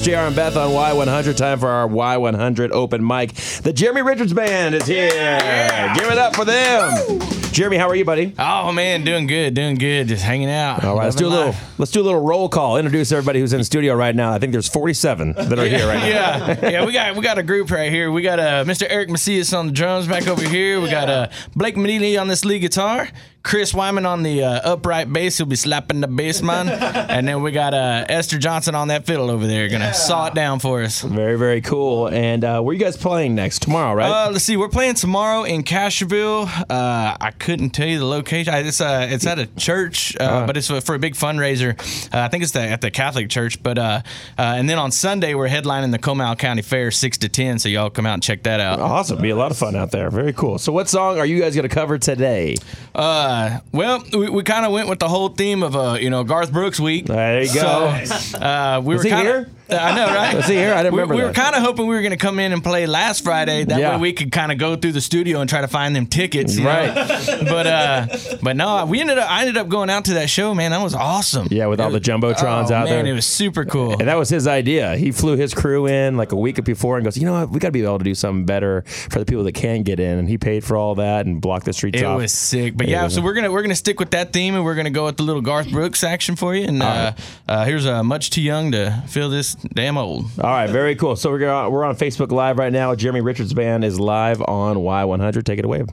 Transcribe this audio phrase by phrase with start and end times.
[0.00, 1.36] JR and Beth on Y100.
[1.36, 3.32] Time for our Y100 open mic.
[3.34, 5.08] The Jeremy Richards Band is here.
[5.10, 7.18] Give it up for them.
[7.50, 8.32] Jeremy, how are you, buddy?
[8.38, 10.84] Oh man, doing good, doing good, just hanging out.
[10.84, 11.68] All right, let's do a Loving little.
[11.78, 12.76] Let's do a little roll call.
[12.76, 14.32] Introduce everybody who's in the studio right now.
[14.32, 16.06] I think there's 47 that are here right now.
[16.06, 18.12] Yeah, yeah, we got we got a group right here.
[18.12, 18.86] We got uh, Mr.
[18.88, 20.80] Eric Macias on the drums back over here.
[20.80, 23.08] We got uh, Blake Medley on this lead guitar.
[23.42, 25.38] Chris Wyman on the uh, upright bass.
[25.38, 26.68] He'll be slapping the bass man.
[27.08, 30.34] and then we got uh, Esther Johnson on that fiddle over there, gonna saw it
[30.34, 31.00] down for us.
[31.02, 32.08] Very, very cool.
[32.08, 33.62] And uh, where are you guys playing next?
[33.62, 34.10] Tomorrow, right?
[34.26, 34.56] Uh, let's see.
[34.58, 36.46] We're playing tomorrow in Castroville.
[36.68, 38.52] Uh, I couldn't tell you the location.
[38.52, 41.72] I- It's uh, it's at a church, uh, but it's for for a big fundraiser.
[42.12, 43.62] Uh, I think it's the, at the Catholic church.
[43.62, 44.02] But uh,
[44.36, 47.58] uh, and then on Sunday we're headlining the Comal County Fair six to ten.
[47.58, 48.78] So y'all come out and check that out.
[48.80, 49.22] awesome.
[49.22, 50.10] Be a lot of fun out there.
[50.10, 50.58] Very cool.
[50.58, 52.56] So, what song are you guys going to cover today?
[52.94, 53.27] Uh,
[53.72, 56.52] well, we, we kind of went with the whole theme of uh, you know Garth
[56.52, 57.06] Brooks week.
[57.06, 58.04] There you go.
[58.04, 59.48] So, uh, we Was were here?
[59.48, 60.34] Uh, I know, right?
[60.34, 60.72] Was he here?
[60.72, 62.52] I didn't we, remember We were kind of hoping we were going to come in
[62.52, 63.64] and play last Friday.
[63.64, 63.96] That Yeah.
[63.96, 66.58] way we could kind of go through the studio and try to find them tickets.
[66.58, 66.94] Right.
[67.44, 68.06] but uh,
[68.42, 69.30] but no, we ended up.
[69.30, 70.54] I ended up going out to that show.
[70.54, 71.48] Man, that was awesome.
[71.50, 73.06] Yeah, with all the jumbotrons oh, out man, there.
[73.06, 73.92] it was super cool.
[73.92, 74.96] And that was his idea.
[74.96, 77.50] He flew his crew in like a week before and goes, you know what?
[77.50, 80.00] We got to be able to do something better for the people that can get
[80.00, 80.18] in.
[80.18, 82.18] And he paid for all that and blocked the streets It off.
[82.18, 83.08] was sick, but yeah.
[83.08, 85.22] So we're gonna we're gonna stick with that theme, and we're gonna go with the
[85.22, 86.64] little Garth Brooks action for you.
[86.64, 87.12] And uh,
[87.48, 90.24] uh, here's uh, much too young to feel this damn old.
[90.38, 91.16] all right, very cool.
[91.16, 92.94] So we're we're on Facebook Live right now.
[92.94, 95.44] Jeremy Richards Band is live on Y100.
[95.44, 95.84] Take it away.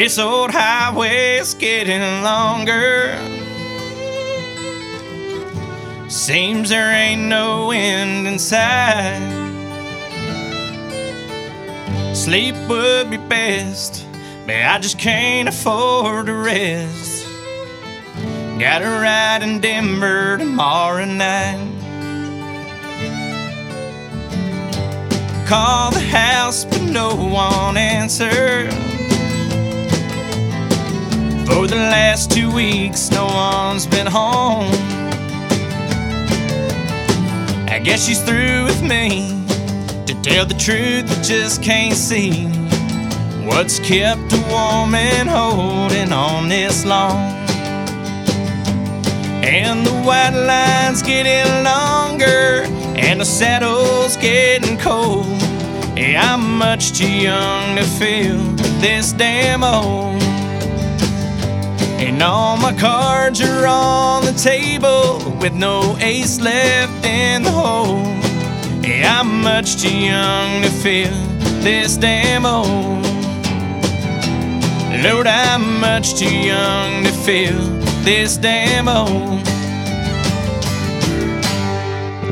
[0.00, 3.12] This old highway's getting longer.
[6.08, 9.20] Seems there ain't no end in sight.
[12.14, 14.06] Sleep would be best,
[14.46, 17.26] but I just can't afford to rest.
[18.58, 21.74] Got a ride in Denver tomorrow night.
[25.46, 28.72] Call the house, but no one answered.
[31.50, 34.70] For the last two weeks, no one's been home.
[37.68, 39.44] I guess she's through with me.
[40.06, 42.46] To tell the truth, I just can't see
[43.44, 47.18] what's kept a woman holding on this long.
[49.42, 52.62] And the white line's getting longer,
[52.96, 55.26] and the saddle's getting cold.
[55.96, 58.38] Yeah, I'm much too young to feel
[58.80, 60.29] this damn old.
[62.02, 68.02] And all my cards are on the table with no ace left in the hole.
[68.82, 71.12] Yeah, I'm much too young to feel
[71.60, 73.04] this damn old.
[75.04, 77.60] Lord, I'm much too young to feel
[78.02, 79.46] this damn old.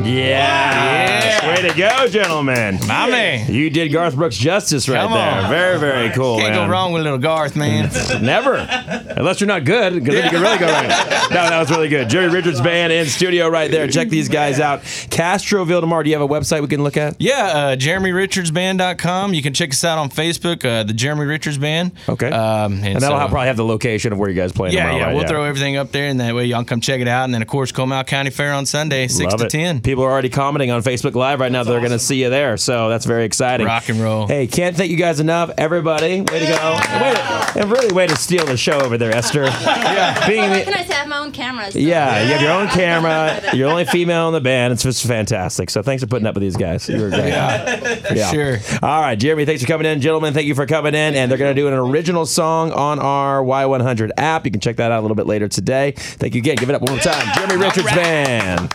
[0.03, 1.23] Yeah.
[1.23, 1.28] Yeah.
[1.61, 2.79] Way to go, gentlemen.
[2.87, 3.51] My man.
[3.53, 5.43] You did Garth Brooks justice right Come there.
[5.43, 5.49] on.
[5.49, 6.37] Very, very cool.
[6.37, 6.67] Can't man.
[6.67, 7.89] go wrong with a little Garth, man.
[8.23, 8.55] Never.
[8.55, 10.83] Unless you're not good, because then you can really go wrong.
[10.83, 12.07] No, that was really good.
[12.09, 13.87] Jerry Richards Band in studio right there.
[13.87, 14.83] Check these guys out.
[14.83, 16.01] Castroville tomorrow.
[16.03, 17.17] Do you have a website we can look at?
[17.19, 19.33] Yeah, uh, JeremyRichardsBand.com.
[19.33, 21.91] You can check us out on Facebook, uh, the Jeremy Richards Band.
[22.07, 22.27] Okay.
[22.31, 24.83] Um, and, that'll so- have, probably have the location of where you guys play Yeah,
[24.83, 24.97] tomorrow.
[24.97, 25.15] yeah, right?
[25.15, 27.25] we'll throw everything up there, and that way y'all can come check it out.
[27.25, 29.49] And then, of course, Comal County Fair on Sunday, six Love to it.
[29.49, 29.81] ten.
[29.81, 31.63] People are already commenting on Facebook Live right now.
[31.63, 33.65] that They're going to see you there, so that's very exciting.
[33.67, 34.27] Rock and roll.
[34.27, 36.21] Hey, can't thank you guys enough, everybody.
[36.21, 36.79] Way to go!
[37.01, 39.43] Way to, and really, way to steal the show over there, Esther.
[39.45, 41.71] yeah, being the, Can I say I have my own camera?
[41.71, 43.41] so- yeah, you have your own camera.
[43.53, 44.73] You're the only female in the band.
[44.73, 45.69] It's just fantastic.
[45.69, 46.87] So thanks for putting up with these guys.
[46.89, 47.29] You were great.
[47.29, 48.57] Yeah, sure.
[48.81, 50.01] All right, Jeremy, thanks for coming in.
[50.01, 51.15] Gentlemen, thank you for coming in.
[51.15, 54.45] And they're going to do an original song on our Y100 app.
[54.45, 55.91] You can check that out a little bit later today.
[55.95, 56.55] Thank you again.
[56.55, 57.27] Give it up one more time.
[57.35, 57.95] Jeremy Richards right.
[57.95, 58.73] Band.